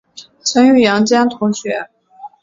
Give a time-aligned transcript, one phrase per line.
[0.41, 1.87] 曾与杨坚同学。